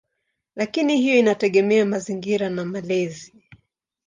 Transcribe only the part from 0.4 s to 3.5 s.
Lakini hiyo inategemea mazingira na malezi.